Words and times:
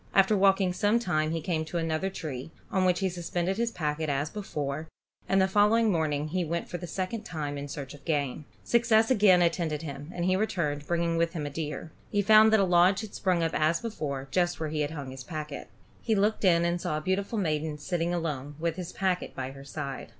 After 0.15 0.35
walking 0.35 0.73
some 0.73 0.97
time 0.97 1.29
he 1.29 1.41
came 1.41 1.63
to 1.65 1.77
another 1.77 2.09
tree, 2.09 2.49
on 2.71 2.85
which 2.85 3.01
he 3.01 3.07
suspended 3.07 3.57
his 3.57 3.69
packet, 3.69 4.09
as 4.09 4.31
before, 4.31 4.87
and 5.29 5.39
the 5.39 5.47
following 5.47 5.91
morning 5.91 6.27
went 6.49 6.67
for 6.67 6.79
the 6.79 6.87
second 6.87 7.21
time 7.21 7.55
in 7.55 7.67
search 7.67 7.93
of 7.93 8.03
game. 8.03 8.45
Success 8.63 9.11
again 9.11 9.43
attended 9.43 9.83
him, 9.83 10.09
and 10.11 10.25
he 10.25 10.35
returned, 10.35 10.87
bringing 10.87 11.17
with 11.17 11.33
him 11.33 11.45
a 11.45 11.51
deer. 11.51 11.91
He 12.09 12.23
found 12.23 12.51
that 12.51 12.59
a 12.59 12.63
lodge 12.63 13.01
had 13.01 13.13
sprung 13.13 13.43
up 13.43 13.53
as 13.53 13.79
before, 13.79 14.27
just 14.31 14.59
where 14.59 14.69
he 14.69 14.81
had 14.81 14.89
hung 14.89 15.11
his 15.11 15.23
packet. 15.23 15.67
He 16.01 16.15
looked 16.15 16.43
in 16.43 16.65
and 16.65 16.81
saw 16.81 16.97
a 16.97 17.01
beautiful 17.01 17.37
maiden 17.37 17.77
sitting 17.77 18.11
alone, 18.11 18.55
with 18.59 18.77
his 18.77 18.91
packet 18.91 19.35
by 19.35 19.51
her 19.51 19.63
side. 19.63 20.07